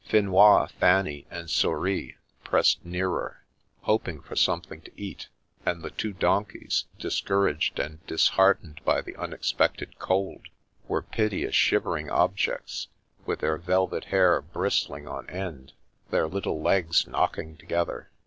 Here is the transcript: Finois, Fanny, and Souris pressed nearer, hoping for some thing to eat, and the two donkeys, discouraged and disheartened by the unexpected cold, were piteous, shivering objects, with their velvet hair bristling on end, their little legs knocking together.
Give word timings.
Finois, 0.03 0.65
Fanny, 0.79 1.27
and 1.29 1.47
Souris 1.47 2.13
pressed 2.43 2.83
nearer, 2.83 3.43
hoping 3.83 4.19
for 4.19 4.35
some 4.35 4.59
thing 4.59 4.81
to 4.81 4.91
eat, 4.99 5.27
and 5.63 5.83
the 5.83 5.91
two 5.91 6.11
donkeys, 6.11 6.85
discouraged 6.97 7.77
and 7.77 8.03
disheartened 8.07 8.81
by 8.83 8.99
the 8.99 9.15
unexpected 9.15 9.99
cold, 9.99 10.47
were 10.87 11.03
piteous, 11.03 11.53
shivering 11.53 12.09
objects, 12.09 12.87
with 13.27 13.41
their 13.41 13.57
velvet 13.59 14.05
hair 14.05 14.41
bristling 14.41 15.07
on 15.07 15.29
end, 15.29 15.73
their 16.09 16.27
little 16.27 16.59
legs 16.59 17.05
knocking 17.05 17.55
together. 17.55 18.09